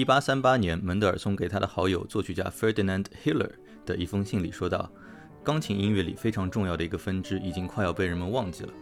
[0.00, 3.50] 一八三八年，门德尔松给他的好友作曲家 Ferdinand Hiller
[3.84, 4.90] 的一封信里说道
[5.44, 8.72] ：“钢琴音乐里非常重要的一个分支已经快要被人们忘记了，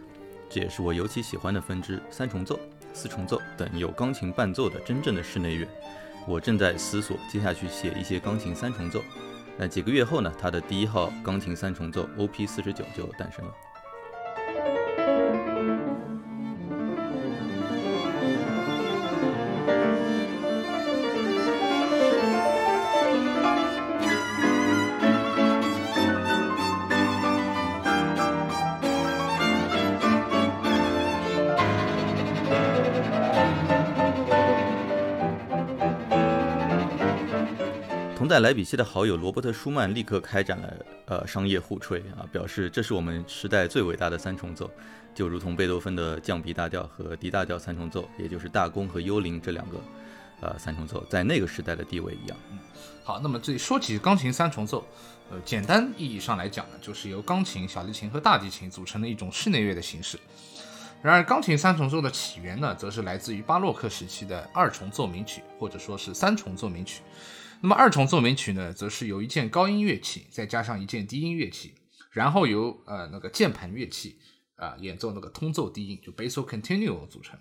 [0.49, 2.57] 这也是我尤其喜欢的分支——三重奏、
[2.93, 5.67] 四重奏等有钢琴伴奏的真正的室内乐。
[6.25, 9.03] 我正在思索接下去写一些钢琴三重奏。
[9.57, 10.33] 那几个月后呢？
[10.39, 13.51] 他的第一号钢琴三重奏 OP 四十九就诞生了。”
[38.29, 44.69] 在莱比锡的好友罗伯特·舒曼立刻开展了呃商业互吹啊，表示这是我们时代最伟大的三重奏，
[45.15, 49.77] 就如同贝多芬的降 B 大调和 D 大调三重奏，也就是大公和幽灵这两个
[50.41, 52.37] 呃三重奏在那个时代的地位一样。
[52.51, 52.59] 嗯，
[53.03, 54.87] 好，那么这说起钢琴三重奏，
[55.31, 60.19] 呃，简单意义上来讲呢，就是由钢琴、小提琴和大提琴组成的一种室内乐的形式。
[61.01, 67.01] 然而，钢琴三重奏的起源呢，则是来自于巴洛克时期的二重奏鸣曲，或者说是三重奏鸣曲。
[67.61, 71.75] 那么二重奏鸣曲呢，则是由一件高音乐器再加上一件低音乐器，
[72.11, 74.17] 然后由呃那个键盘乐器
[74.55, 77.37] 啊演奏那个通奏低音，就 basso continuo 组成。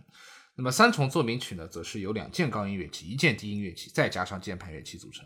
[0.56, 5.24] 那么三重奏鸣曲呢，则是由两件高音乐器、一件低音乐器再加上键盘乐器组成。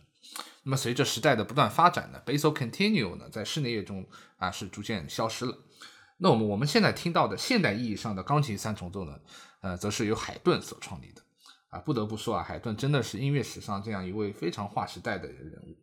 [0.62, 5.58] 那么随着时代的不断发展呢，basso continuo 呢在室内乐中啊是逐渐消失了。
[6.18, 9.18] 那我们我们现在听到的现代意义上的钢琴三重奏呢，
[9.62, 11.22] 呃，则是由海顿所创立的。
[11.72, 15.74] 啊，不得不说啊，海顿真的是音乐史上这样一位非常划时代的人物。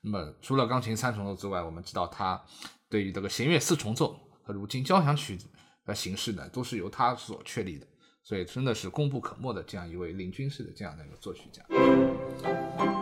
[0.00, 2.40] 那么，除了钢琴三重奏之外，我们知道他
[2.88, 5.36] 对于这个弦乐四重奏和如今交响曲
[5.84, 7.86] 的形式呢，都是由他所确立的。
[8.22, 13.01] 所以，真的是功不可没的这样一位领军式的这样的一个作曲家。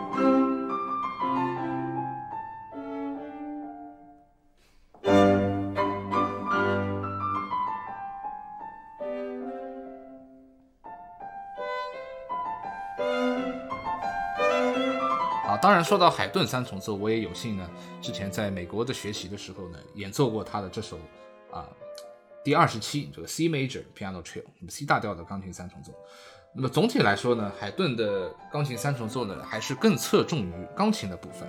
[15.61, 17.69] 当然，说到海顿三重奏，我也有幸呢，
[18.01, 20.97] 之前在美国的学习的时候呢，演奏过他的这首
[21.51, 21.69] 啊
[22.43, 25.93] 第二十七这个 C major piano trio，那么 C 大调的钢琴三重奏。
[26.55, 31.47] 那么总体来说呢，海顿的钢琴三重奏呢，还是更侧重于钢琴的部分。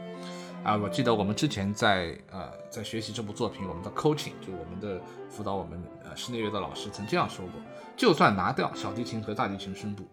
[0.62, 7.54] 啊，我记得我们之前在呃在学习这部作品，我们的 coaching 就我们的辅导我们呃室内乐的老师曾这样说过，
[7.96, 10.06] 就算拿掉小提琴和大提琴声部。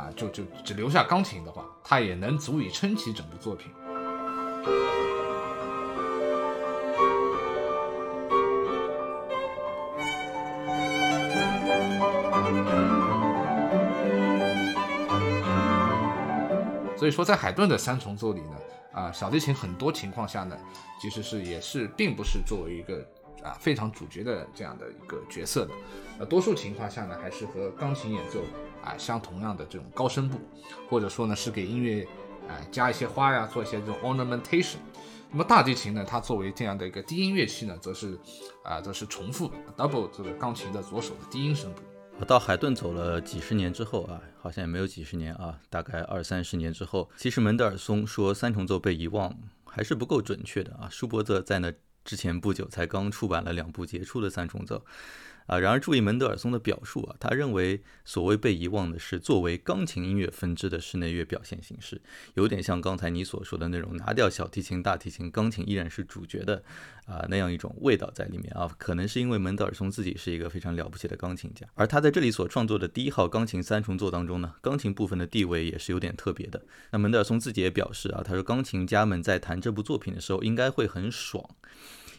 [0.00, 3.70] 啊，就就只留下钢琴的话，它也能足以撑起整部作品。
[16.96, 18.56] 所以说，在海顿的三重奏里呢，
[18.92, 20.56] 啊，小提琴很多情况下呢，
[20.98, 23.06] 其实是也是并不是作为一个
[23.42, 25.72] 啊非常主角的这样的一个角色的，
[26.20, 28.40] 呃，多数情况下呢，还是和钢琴演奏。
[28.82, 30.38] 啊，相同样的这种高声部，
[30.88, 32.02] 或者说呢是给音乐
[32.48, 34.76] 啊加一些花呀，做一些这种 ornamentation。
[35.30, 38.18] 那么大提琴呢，它作为这样的一个低音乐器呢，则是
[38.64, 41.82] 啊则是重复 double 这个钢琴的左手的低音声部。
[42.26, 49.34] 到海顿走了几十年之后啊，好像也没有几十年啊，大概二三十年之后，其实门德尔松说三重奏被遗忘
[49.64, 50.88] 还是不够准确的啊。
[50.90, 51.72] 舒伯特在那
[52.04, 54.84] 之前不久才刚出版了两部杰出的三重奏。
[55.50, 62.00] 啊，然而注意门德尔松的表述啊，他认为所谓被遗忘的是作为钢琴音乐分支的室内乐表现形式，
[62.34, 66.62] 有点像刚才你所说的那种拿掉小提琴、大提琴，钢琴依然是主角的
[67.04, 68.72] 啊那样一种味道在里面啊。
[68.78, 76.62] 可能是因为门德尔松自己是一个非常了不起的钢琴家，而他在这里所创作的第一号钢琴三重奏当中呢，钢琴部分的地位也是有点特别的。
[76.92, 81.44] 那门德尔松自己也表示啊，他说钢琴家们在弹这部作品的时候应该会很爽，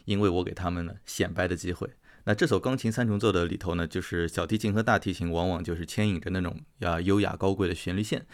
[0.04, 1.90] 因为我给他们呢显摆的机会。
[2.26, 8.26] 那这首钢琴三重奏的里头呢，就是小提琴和大提琴往往就是牵引着那种呀优雅高贵的旋律线。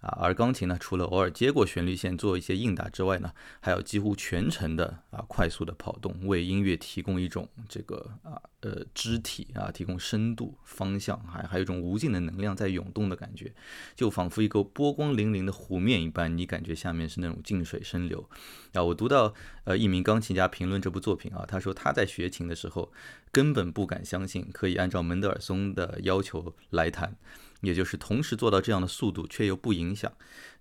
[0.00, 13.52] 啊，而钢琴呢，除了偶尔接过旋律线做一些应答之外呢，还有几乎全程的啊快速的跑动，为音乐提供一种这个啊呃肢体啊提供深度、方向，还还有一种无尽的能量在涌动的感觉，
[13.96, 18.28] 就仿佛一个波光粼粼的湖面一般，你感觉下面是那种静水深流。
[18.74, 19.34] 啊，我读到
[19.64, 22.92] 呃一名钢琴家评论这部作品啊，他说他在学琴的时候
[23.32, 27.16] 根本不敢相信可以按照门德尔松的要求来弹。
[27.60, 30.12] 也就是同时做到这样的速度，却又不影响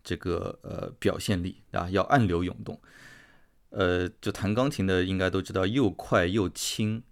[0.03, 2.79] 这个呃表现力啊，要暗流涌动。
[3.69, 7.03] 呃，就弹钢琴的应该都知道，又快又轻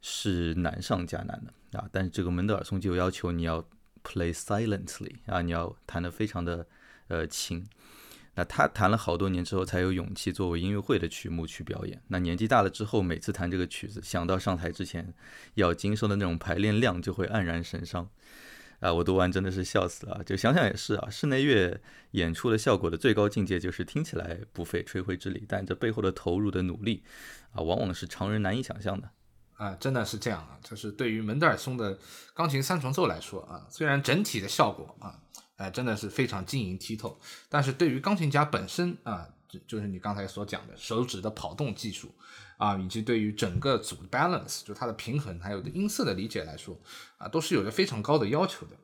[0.00, 1.88] 是难上加难的啊。
[1.92, 3.60] 但是这个门德尔松就要求你要
[4.04, 6.66] play silently 啊，你要弹得非常的
[7.08, 7.66] 呃轻。
[8.36, 12.00] 那他弹了好多年之后，才有勇气作为音乐会的曲目去表演。
[12.06, 15.12] 那年纪大了之后，每次弹这个曲子，想到上台之前
[15.54, 18.08] 要经受的那种排练量，就会黯然神伤。
[18.80, 20.22] 啊，我读完真的是笑死了。
[20.24, 21.80] 就想想也是啊，室内乐
[22.12, 27.04] 演出的效果的最高境界就是听起来不费吹灰之力，但这背后的投入的努力
[27.52, 29.10] 啊，往往是常人难以想象的。
[29.56, 30.58] 啊，真的是这样啊。
[30.62, 31.98] 就是对于门德尔松的
[32.34, 35.20] 钢琴三重奏来说啊，虽然整体的效果啊，
[35.56, 42.14] 哎，真的是非常晶莹剔透，但是对于钢琴家本身啊，就就是你刚才所讲的手指的跑动技术。
[42.60, 46.78] 啊，以及对于整个组 balance，就它的平衡，还有音色的理解来说，
[47.16, 48.76] 啊，都是有着非常高的要求的。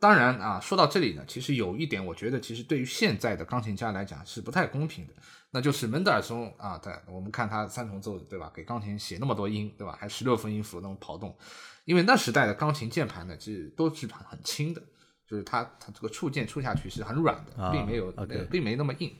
[0.00, 5.14] 当然啊，说到这里呢，其实有一点，我觉得其实对于现在的钢琴家来讲是不太公平的，
[5.52, 8.50] 那就是门德尔松啊，对，我们看他三重奏，对吧？
[8.52, 9.96] 给钢琴写那么多音，对吧？
[10.00, 11.38] 还十六分音符那种跑动，
[11.84, 14.82] 因为那时代的钢琴键盘呢，其实都是很轻的，
[15.24, 18.10] 就是它它这个触键触下去是很软的，并没有
[18.50, 19.16] 并没那么硬。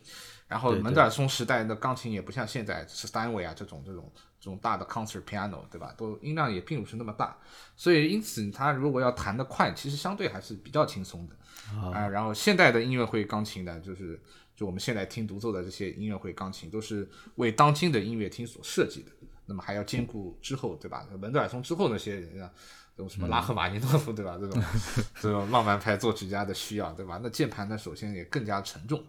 [0.53, 5.95] 然后门德尔松时代的钢琴也不像现在是单位啊这种这种这种大的 concert piano 对吧？
[5.97, 7.35] 都音量也并不是那么大，
[7.75, 12.07] 所以因此他如果要弹得快，其实相对还是比较轻松的啊。
[12.07, 14.21] 然后现代的音乐会钢琴呢，就是
[14.55, 19.11] 就我们现在听独奏的这些音乐会钢琴，都是为当今的音乐厅所设计的。
[19.47, 21.07] 那么还要兼顾之后对吧？
[21.19, 22.49] 门德尔松之后那些人啊，
[22.97, 24.39] 这种什么拉赫玛尼诺夫对吧？
[24.41, 24.63] 这种
[25.21, 27.19] 这种浪漫派作曲家的需要对吧？
[27.23, 29.03] 那键盘呢，首先也更加沉重。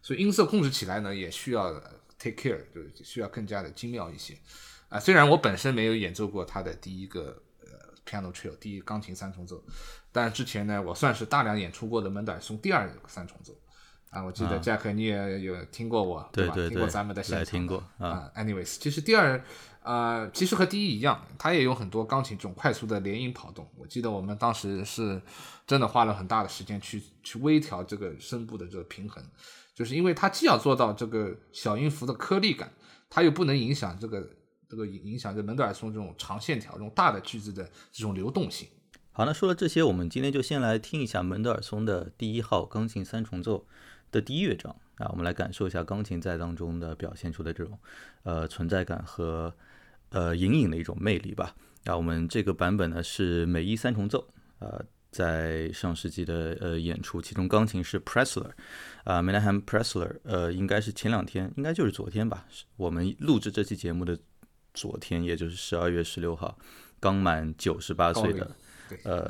[0.00, 1.72] 所以音色控制起来呢，也需要
[2.18, 4.36] take care，就是需要更加的精妙一些
[4.88, 4.98] 啊。
[4.98, 7.68] 虽然我本身没有演奏过他的第一个呃
[8.06, 9.62] piano trio，第一钢琴三重奏，
[10.10, 13.52] 但之前呢，我算是大量演出过的门德尔松第二三重奏
[14.10, 14.24] 啊。
[14.24, 16.54] 我记得 Jack 你也有听过我对吧？
[16.54, 18.30] 听过咱们的现场听过啊。
[18.34, 19.44] Anyways，其实第二
[19.82, 23.66] 呃，其实和第一一样，它也有很多钢琴这种快速的连音跑动。
[23.76, 25.20] 我记得我们当时是
[25.66, 29.24] 真的花了很大的时间去去微调这个声部的这个平衡。
[29.78, 32.72] 就是因为它既要做到这个小音符的颗粒感，
[33.08, 34.28] 它又不能影响这个
[34.68, 38.66] 这个影响这门德尔松这种长线条、这种大的句子的这种流动性。
[39.12, 43.68] 好，那说了这些，我们今天就先来听一下门德尔松的第一号钢琴三重奏
[44.10, 47.78] 的第一乐章啊，我们来感受一下钢琴在当中的表现出的这种
[48.24, 49.54] 呃存在感和
[50.08, 51.54] 呃隐隐的一种魅力吧。
[51.84, 54.26] 啊，我们这个版本呢是美一三重奏，
[54.58, 54.84] 呃。
[55.10, 58.50] 在上世纪的呃演出，其中钢琴是 Pressler，
[59.04, 64.18] 啊 h a m Pressler，呃，应该是前两天，应该就是昨天吧，我们录制这期节目的
[64.74, 66.58] 昨天，也就是十二月十六号，
[67.00, 68.50] 刚满九十八岁的，
[69.04, 69.28] 呃，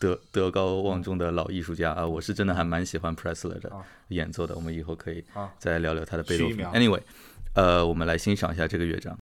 [0.00, 3.72] 德德高望重的老艺术家啊，我是真的还蛮喜欢 Pressler 的
[4.08, 5.24] 演奏的，我们以后可以
[5.58, 6.58] 再聊聊他的贝多芬。
[6.72, 7.00] Anyway，
[7.54, 9.16] 呃，我们来欣赏一下这个乐章。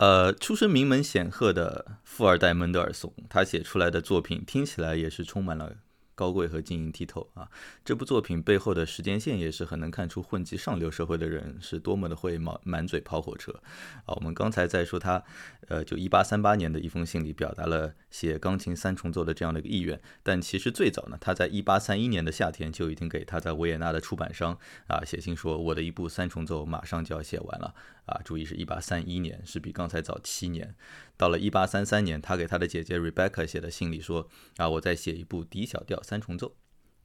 [0.00, 5.76] 呃，出身名门显赫的富二代门德尔松，他写出来的作品听起来也是充满了。
[6.20, 7.48] 高贵和晶莹剔透啊！
[7.82, 13.50] 这部作品背后的时间线也是很能看出混迹上流社会的人是多么的会满满嘴跑火车
[14.04, 14.12] 啊！
[14.16, 15.24] 我们刚才在说他，
[15.68, 28.20] 呃，就一八三八年的一封信里表达了写钢琴三重奏的这样的一个意愿，但其实最早呢，他在一八三一年的夏天就已经给他在维也纳的出版商啊写信说，我的一部三重奏马上就要写完了啊！
[28.22, 30.74] 注意是一八三一年，是比刚才早七年。
[31.16, 36.56] 到了一八三三年，他给他的姐姐 Rebecca 写的信里说：“啊，我在写一部 D 小调三重奏。”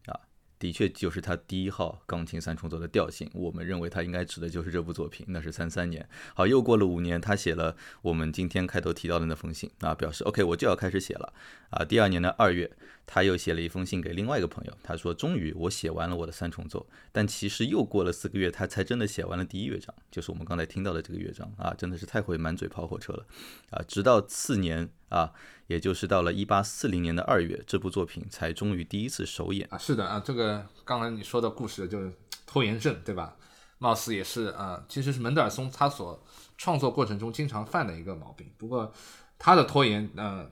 [0.07, 0.19] 啊
[0.57, 6.07] 的确就是他第一号钢琴三重奏的调性，我们认为他应该指的就是这部作品，那是三三年。
[6.33, 11.33] 好，又过了五年，他写了我们今天开头提到的那封信啊，表示 OK，我就要开始写了
[11.69, 11.83] 啊。
[11.83, 12.71] 第二年的二月，
[13.07, 23.25] 他又写了一封信给另外一个朋友，他说终于我写完了我的三重奏，但其实又过了四个月，他才真的写完了第一乐章，就是我们刚才听到的这个乐章啊，真的是太会满嘴跑火车了
[23.69, 23.83] 啊。
[23.87, 25.31] 直到次年啊。
[25.67, 29.77] 也就是到了一八四零年的二月，这部作品才终于第一次首演啊！
[29.79, 32.13] 是的啊，这个刚才你说的故事就是
[32.45, 33.35] 拖延症，对吧？
[33.79, 36.23] 貌似也是啊，其实是门德尔松他所
[36.55, 38.47] 创作过程中经常犯的一个毛病。
[38.59, 38.93] 不过
[39.39, 40.47] 他的拖延，嗯，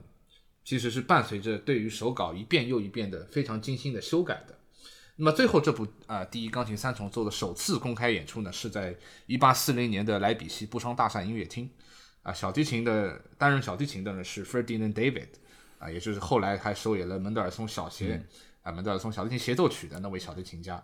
[0.64, 4.58] 其实是伴随着对于手稿一遍又一遍的非常精心的修改的。
[5.16, 8.96] 那么最后这部啊第一钢琴三重奏的首次公开演出呢，是在
[9.26, 11.70] 一八四零年的莱比锡布商大厦音乐厅。
[12.22, 15.28] 啊，小提琴的担任小提琴的呢是 Ferdinand David，
[15.78, 18.24] 啊，也就是后来还首演了门德尔松小协
[18.62, 20.82] 啊门德尔松小提琴协奏曲的那位小提琴家，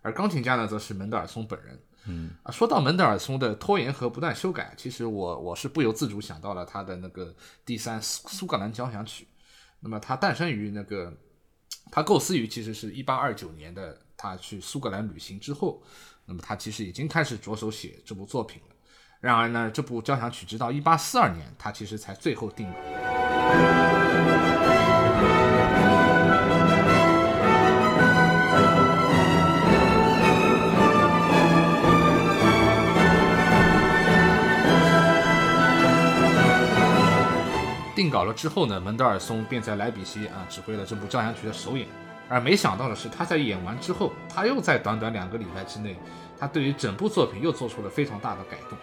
[0.00, 1.78] 而钢琴家呢则是门德尔松本人。
[2.08, 7.34] 嗯，啊，说到门德尔松的拖延和不断修改，其实我我是不由自主想到了他的那个
[7.66, 9.28] 第三苏苏格兰交响曲。
[9.80, 11.12] 那么它诞生于那个，
[11.92, 15.82] 他构思于其实是一八二九年的他去苏格兰旅行之后，
[16.24, 18.74] 那么他其实已经开始着手写这部作品了。
[19.20, 24.57] 然而呢，这部交响曲直到一八四二年，他其实才最后定稿。
[37.98, 41.84] 定稿了之后呢，门德尔松便在莱比锡啊指挥了这部交响曲的首演。
[42.28, 45.96] 而没想到的是，他在演完之后，他又在短短两个礼拜之内，
[46.38, 48.78] 他对于整部作品又做出了非常大的改动。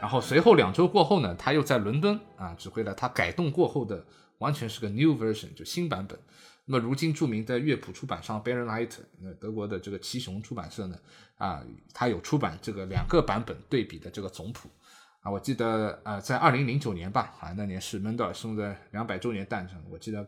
[0.00, 4.04] 然后随后两周过后呢，他又在伦敦啊指挥了他改动过后的
[4.38, 6.18] 完全是个 new version 就新版本。
[6.64, 8.88] 那么如今著名的乐谱出版商 Berliner，
[9.20, 10.96] 那德国的这个奇雄出版社呢
[11.38, 11.62] 啊，
[11.94, 14.68] 他有出版这个两个版本对比的这个总谱
[15.26, 15.30] 啊。
[15.30, 20.24] 我记得呃在二零零九年吧啊那年是门德尔松的两百周年诞辰，我记得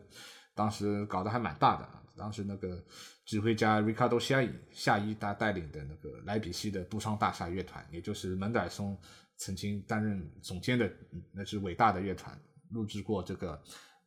[0.53, 2.03] 当时搞得还蛮大的啊。
[2.17, 2.83] 当时那个
[3.25, 8.99] 指挥家 Ricardo 夏伊夏伊他带领的那个莱比锡的布商大厦乐团，也就是门德尔松。
[9.41, 10.91] 曾经担任总监的
[11.31, 12.37] 那支伟大的乐团，
[12.71, 13.57] 录制过这个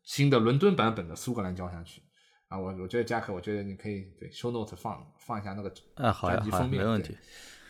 [0.03, 2.03] 新的伦敦版本的苏格兰交响曲
[2.49, 7.17] 啊，我我觉得加克，我觉得你可以对 show note 放放一下那个专辑封面，没问题。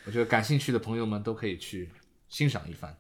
[0.05, 1.89] 我觉得感兴趣的朋友们都可以去
[2.29, 2.93] 欣赏一番。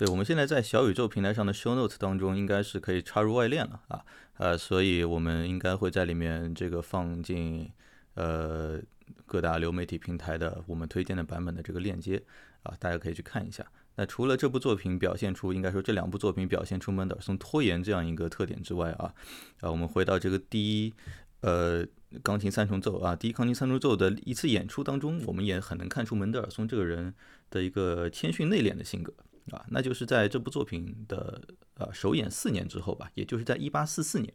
[0.00, 4.02] 对，我们现在在小宇宙平台上的 show note 当中，应该是可以插入外链了啊，
[4.38, 7.70] 呃，所以我们应该会在里面这个放进
[8.14, 8.80] 呃
[9.26, 12.22] 各大流媒体平台的我们推荐的版本的这个链接
[12.62, 13.62] 啊，大家可以去看一下。
[13.96, 19.12] 那除了这部作品表现出，应该说这两部作品表现出门德尔松拖延这样一个特点之外啊，
[19.60, 20.94] 啊，我们回到这个第一，
[21.42, 21.86] 呃，
[22.22, 27.14] 钢琴三重奏啊，第一钢琴三重奏的一次演出当中，我们也很能看出门德尔松这个人
[27.50, 29.12] 的一个谦逊内敛的性格
[29.56, 31.40] 啊，那就是在这部作品的
[31.74, 34.32] 呃首演四年之后吧，也就是在一八四四年。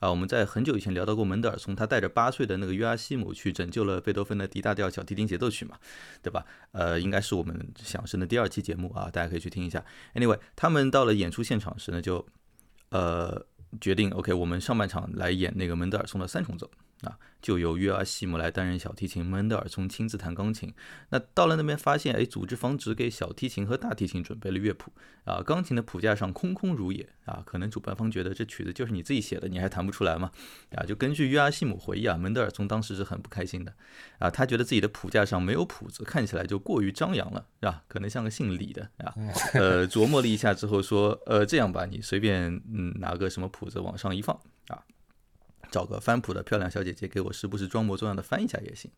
[0.00, 5.76] 啊，我们在很久以前聊到过门德尔松，他带着八岁的那个约阿希姆去拯救了贝多芬的 D 大调小提琴协奏曲嘛，
[6.22, 6.46] 对吧？
[6.70, 9.84] 呃，应该是我们响声的第二期节目啊，大家可以去听一下。
[10.14, 12.24] Anyway，他们到了演出现场时呢，就
[12.90, 13.44] 呃
[13.80, 16.70] 决定，OK，我们上半场来演那个门德尔松的三重奏。
[17.02, 20.74] 啊，就由约阿希姆来担任小提琴，门德尔松亲自弹钢琴。
[21.10, 24.92] 那到了那边发现，哎，组织方只给小提琴和大提琴准备了乐谱
[25.24, 27.42] 啊，钢琴的谱架上空空如也啊。
[27.46, 30.32] 可能主办方觉得这曲子就是你自己写的，你还弹不出来吗？
[30.74, 33.72] 啊，就根据约阿希姆回忆啊，门德尔松当时是很不开心的
[34.18, 37.84] 啊，他觉得自己的谱架上没有谱子，看起来就过于张扬了，是吧？
[37.86, 39.14] 可能像个姓李的啊。
[39.54, 44.82] 呃，琢磨了一下之后说，呃，这样吧，你随便嗯拿个什么谱子往上一放啊。
[45.70, 48.90] 找个翻谱的漂亮小姐姐给我时不时装模作样的翻一下也行，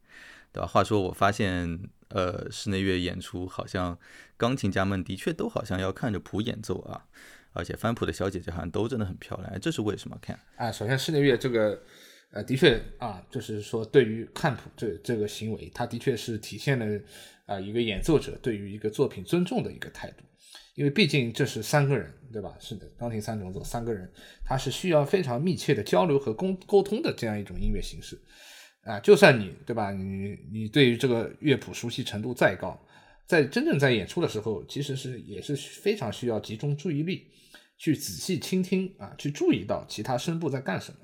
[0.53, 0.67] 对吧？
[0.67, 3.99] 话说我发现，呃，室内乐演出好像
[4.37, 7.07] 钢琴家们的确都好像要看着谱演奏啊，
[7.53, 10.19] 而且翻谱的小姐姐好像都真的很漂亮，这是为什么？
[10.21, 11.83] 看啊，首先室内乐这个，
[12.33, 17.01] 呃，的确啊，就是说对于看谱这这个行为，它的确是体现了
[17.47, 20.25] 啊一个演奏者对于一个作品尊重的一个态度。
[20.81, 22.57] 因为毕竟这是三个人，对吧？
[22.59, 24.11] 是的，钢琴三重奏三个人，
[24.43, 28.19] 它是需要非常密切的交流和沟沟通的这样一种音乐形式。
[28.85, 32.81] 啊，就算你对吧，你你对于这个乐谱熟悉程度再高，
[33.27, 37.27] 在真正在演出的时候，其实是也是非常需要集中注意力，
[37.77, 40.99] 去仔细倾听啊，去注意到其他声部在干什么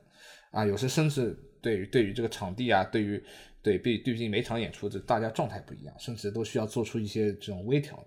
[0.52, 0.64] 啊。
[0.64, 3.22] 有时甚至对于对于这个场地啊，对于
[3.60, 8.02] 对毕毕竟每场演出这大家状态不一样，甚至都需要做出一些这种微调。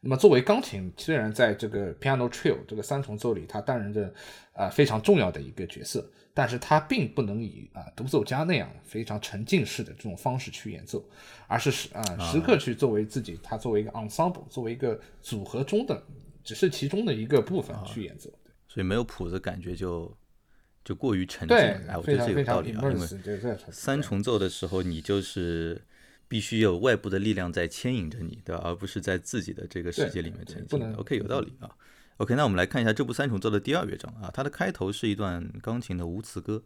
[0.00, 4.12] 那么作为钢琴，虽然在这个 Piano Trio 这个三重奏里，它担任着
[4.52, 6.08] 啊非常重要的一个角色。
[6.34, 11.04] 但是它并不能以啊独奏家那样非常沉浸式的这种方式去演奏，
[11.48, 16.00] 而是时啊时刻去作为自己，它作为一个 ensemble，作为一个组合中的，
[16.44, 18.30] 只是其中的一个部分去演奏。
[18.68, 20.16] 所以没有谱子，感觉就
[20.84, 21.56] 就过于沉浸。
[21.56, 25.82] 哎，我觉得这有道理啊，因为三重奏的时候，你就是
[26.28, 28.62] 必须有外部的力量在牵引着你，对吧？
[28.64, 30.94] 而不是在自己的这个世界里面前进。
[30.94, 31.74] OK，有道理啊。
[32.18, 36.62] OK，那我们来看一下这部三重奏的第二乐章啊，它的开头是一段钢琴的无词歌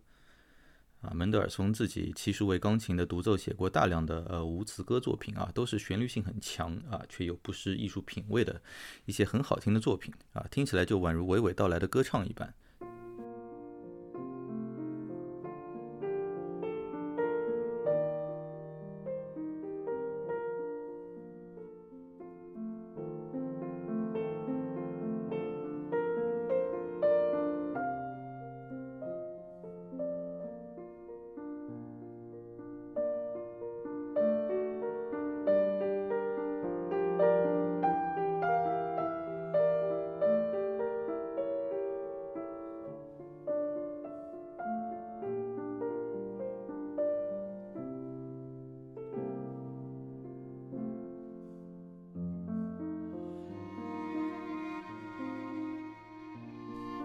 [1.01, 1.13] 啊。
[1.15, 8.61] 门德尔松自己其实为钢琴的独奏写过大量的呃无词歌作品啊，都是旋律性很强啊，却又不失艺术品味的
[9.05, 12.55] 一些很好听的作品啊，听起来就宛如娓娓道来的歌唱一般。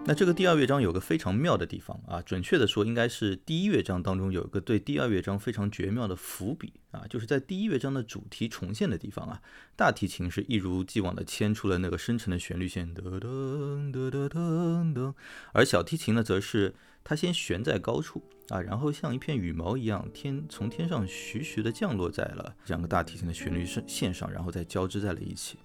[0.08, 9.42] 那这个第二乐章有个非常妙的地方啊，准确的说，应该是第一乐章当中有一个对第二乐章非常绝妙的伏笔啊，就是在第一乐章的主题重现的地方啊，
[9.76, 15.14] 大提琴是一如既往的牵出了那个深沉的旋律线，噔噔噔噔噔噔，
[15.52, 25.58] 而小提琴呢，则是它先悬在高处啊，然后像一片羽毛一样天从天上徐徐的降落在了两个大提琴的旋律线上，然后再交织在了一起。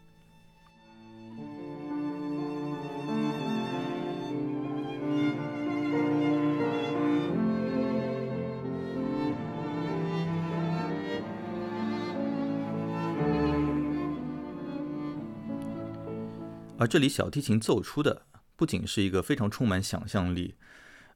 [16.84, 18.24] 而这里小提琴奏出的
[18.58, 20.56] 不仅是一个非常充满想象力，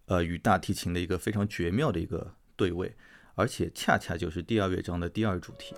[0.05, 2.95] 呃，与大提琴的一个非常绝妙的一个对位，
[3.35, 5.75] 而且恰恰就是第二乐章的第二主题。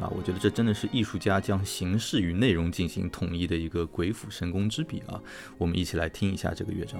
[0.00, 5.20] 啊，我觉得这真的是艺术家将形式与内容进行统一的一个鬼斧神工之笔啊！
[5.58, 6.98] 我们一起来听一下这个乐章。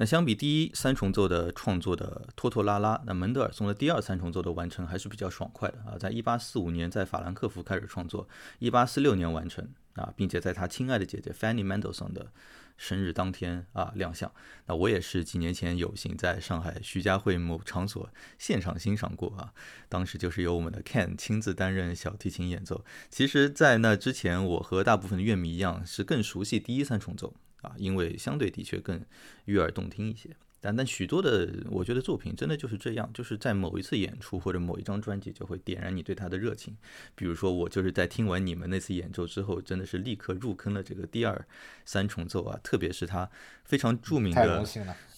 [0.00, 8.28] 那相比第一三重奏的创作的拖拖拉拉，那门德尔松的第二三重奏的完成还是比较爽快的啊，在一八四五年在法兰克福开始创作，
[8.60, 12.30] 一八四六年完成啊，并且在他亲爱的姐姐 Fanny Mendelssohn 的
[12.76, 14.30] 生日当天啊亮相。
[14.66, 18.08] 那我也是几年前有幸在上海徐家汇某场所
[18.38, 19.52] 现场欣赏过啊，
[19.88, 22.84] 当时就是由我们的 Ken 亲自担任小提琴演奏。
[23.10, 27.34] 其实，在那之前，我和大部分的乐迷一样，是更熟悉第一三重奏。
[27.62, 29.04] 啊，因为相对的确更
[29.46, 36.76] 悦耳动听一些，但但许多的我觉得作品真的就是这样，就是在某一次演出或者某一张专辑就会点燃你对它的热情。
[37.14, 41.46] 比如说我就是在听完你们那次演奏之后，真的是立刻入坑了这个第二
[41.84, 43.30] 三重奏啊，特别是它
[43.64, 44.64] 非常著名的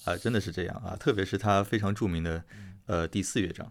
[0.05, 2.45] 啊，真的是这样啊，特别是它非常著名的
[2.87, 3.71] 呃第四乐章。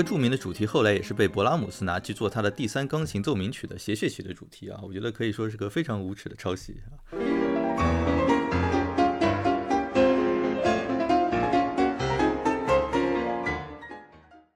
[0.00, 6.96] 个著名的主题后来也是被勃拉姆斯拿去做他的第三钢琴奏鸣曲的谐谑曲的主题啊，我觉得可以说是个非常无耻的抄袭啊。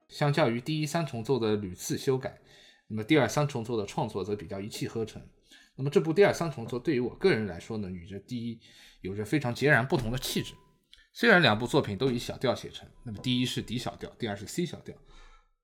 [0.09, 2.39] 相较于第一三重奏的屡次修改，
[2.87, 5.21] 那么第二三重奏的创作则比较一气呵成。
[5.75, 8.59] 那么这部第二三重奏对于我个人来说呢，与这第一
[9.01, 10.55] 有着非常截然不同的气质。
[11.13, 14.95] 虽然两部作品都以小调写成，那么第一是 D 小调，第二是 C 小调，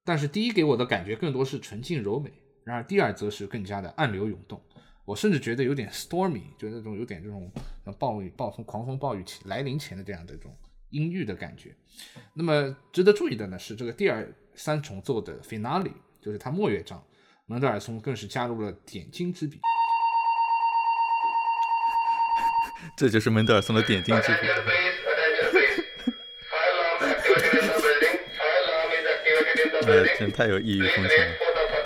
[0.04, 2.32] 但是第一给我的感觉更多是纯净柔美，
[2.64, 4.62] 然而第二则是更加的暗流涌动。
[5.06, 7.52] 我甚至觉得有点 stormy，就那种有点这种
[8.00, 10.56] 暴雨、暴风、狂风暴雨来临前的这样的一种
[10.90, 11.76] 阴郁的感觉。
[12.34, 17.04] 那么值得注意的呢是这个第二三重奏的 finale，就是它末乐章，
[17.46, 19.60] 门德尔松更是加入了点睛之笔。
[22.98, 24.91] 这就是门德尔松的点睛之笔。
[29.88, 31.34] 呃，真太有异域风情了。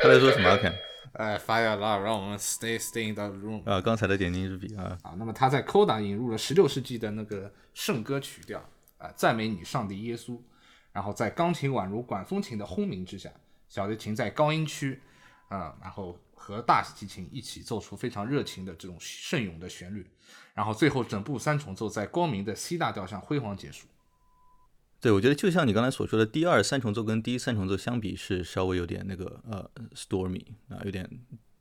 [0.02, 0.50] 他在说什么？
[0.50, 0.74] 阿肯？
[1.14, 3.64] 哎，Fire Love，让我们 Stay Stay in the Room。
[3.70, 4.98] 啊，刚才的点睛之笔啊。
[5.02, 8.60] 啊，那么他在 Coda 引入了16世纪的那个圣歌曲调，
[8.98, 10.38] 啊，赞美你上帝耶稣。
[10.92, 13.30] 然后在钢琴宛如管风琴的轰鸣之下，
[13.70, 15.02] 小提琴在高音区，
[15.48, 20.06] 啊，然后和大提琴一起奏出非常热情的这种圣咏的旋律。
[20.54, 23.88] 然后最后整部三重奏在光明的 C 大调上辉煌结束。
[25.06, 31.08] 对，我觉得就像你刚才所说的，第二三重奏跟第一三重奏相比是稍微有点那个呃 stormy 啊，有点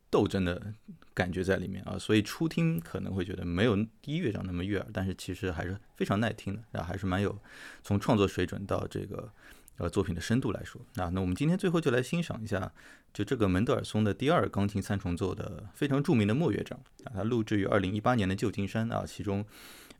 [0.08, 0.72] 斗争的
[1.12, 7.38] 感觉在里面啊，所以初听可能会觉得没有第一乐章那么悦耳，但是其实还是非常耐听的，然后还是蛮有
[7.82, 9.30] 从创作水准到这个
[9.76, 11.10] 呃作品的深度来说啊。
[11.10, 12.72] 那我们今天最后就来欣赏一下，
[13.12, 19.44] 就这个门德尔松的第二钢琴三重奏的非常著名的末乐章啊，它录制于二零一八年的旧金山啊，其中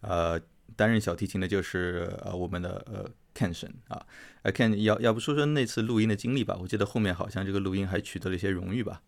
[0.01, 0.41] 呃
[0.77, 3.11] 担任小提琴的就是呃我们的呃。
[3.37, 4.01] Ken 神啊，
[4.43, 6.57] 哎，Ken 要要不说说那次录音的经历吧？
[6.61, 9.03] 我记得后面好像这个录音还取得了一些荣誉吧？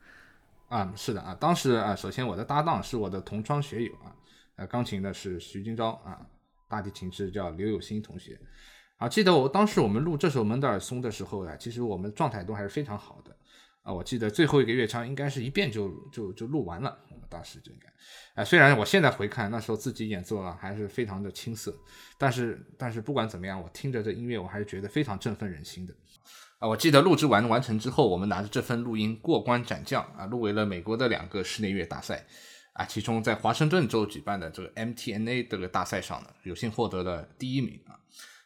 [0.69, 4.11] 啊，是的啊，当时啊，首先我的搭档是我的同窗学友啊，
[4.57, 6.27] 呃，钢琴的是徐金钊啊，
[6.67, 8.37] 大提琴是叫刘有新同学
[8.97, 9.09] 啊。
[9.09, 13.36] 记得我当时我们录这首门德尔松的时候啊，其实我们状态都还是非常好的。
[13.87, 17.87] 啊，我记得最后一个乐章应该是一遍就就就录完了，我们当时就应该，
[18.35, 21.73] 哎，虽然我现在回看那时候自己演奏啊还是非常的青涩，
[22.19, 25.95] 但是但是不管怎么样，我听着这音乐我还是觉得非常振奋人心的。
[26.59, 32.27] 啊，我记得录制完完成之后，我们拿着这份录音过关斩将啊，入围了美国的两个室内乐大赛，
[32.73, 37.95] 啊，其中在华盛顿州举办的这个 MTNA 这个大赛上呢，有幸获得了第一名啊。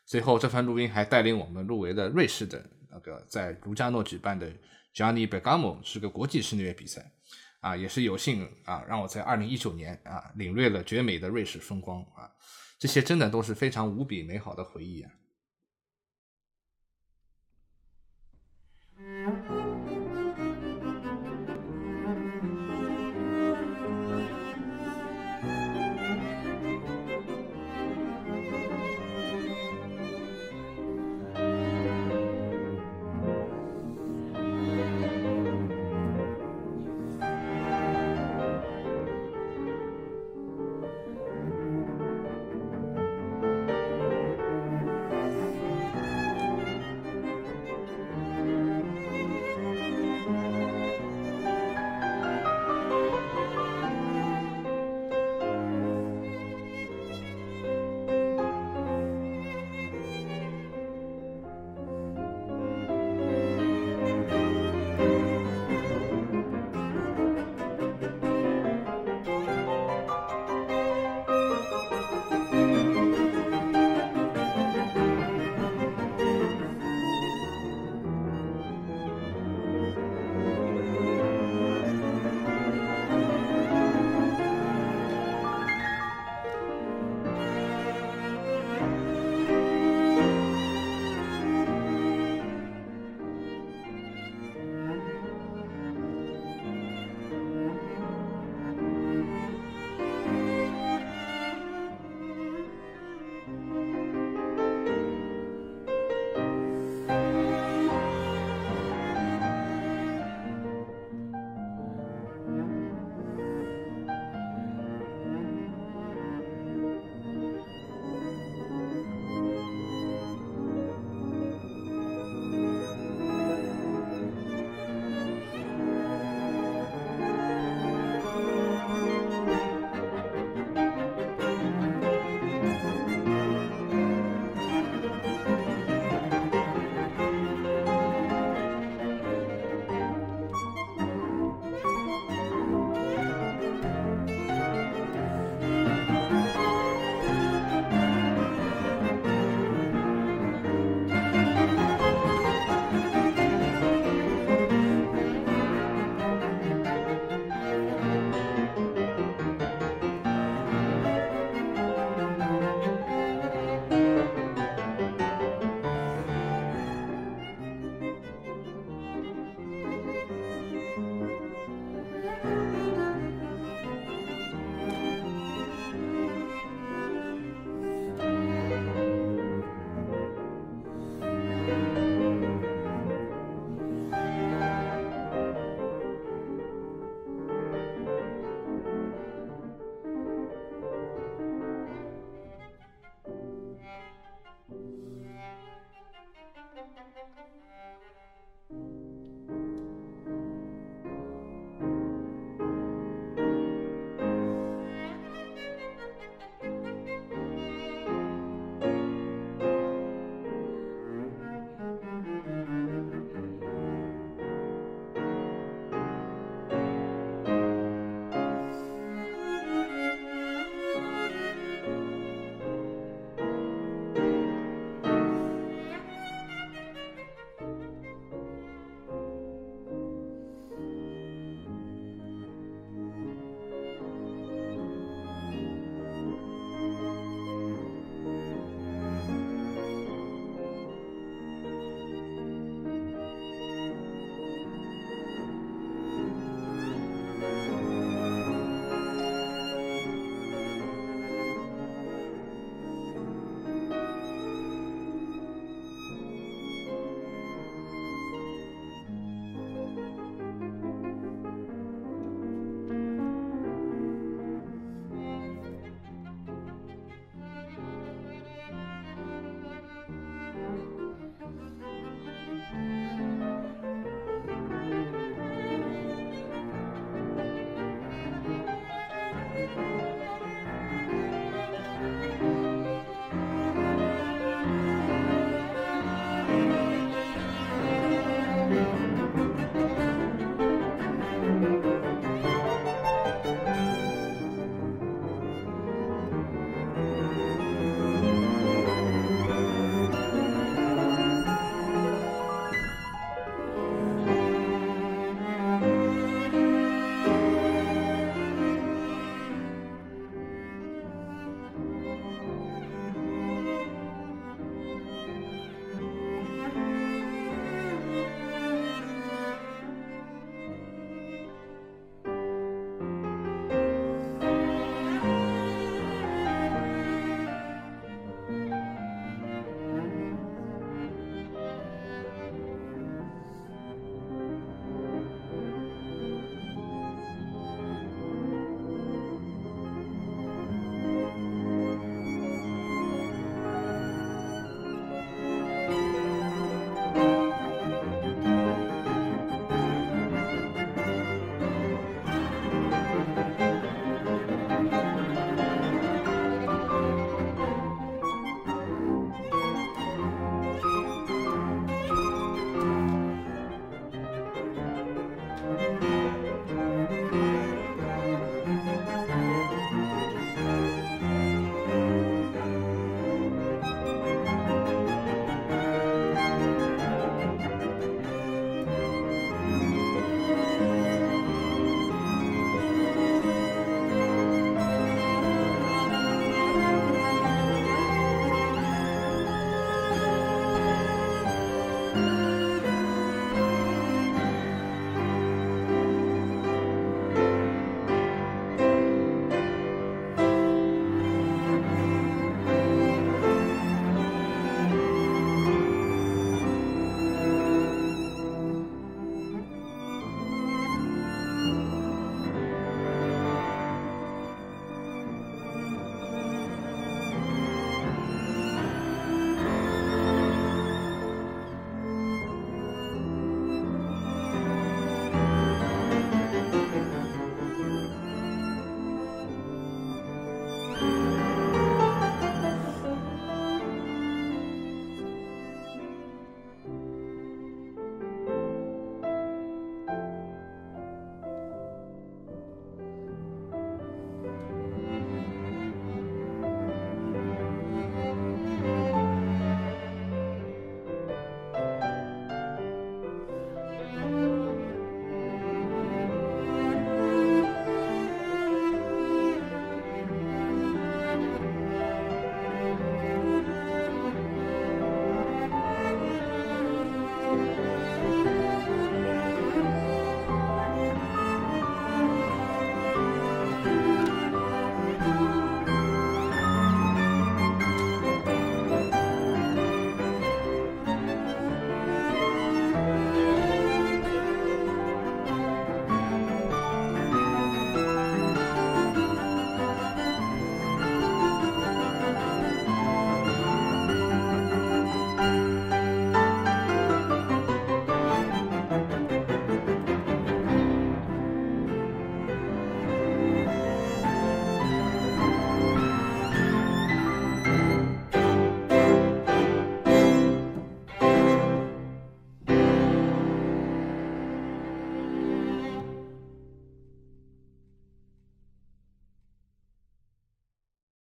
[0.04, 4.52] 最后这份录音还带领我们入围了瑞士的那个在卢加诺举办的。
[4.94, 7.12] Johnny Bergamo 是个国际室内乐比赛，
[7.60, 12.30] 啊，也是有幸啊，让我在二零一九年啊，领略了绝美的瑞士风光啊，
[12.78, 15.12] 这些真的都是非常无比美好的回忆啊。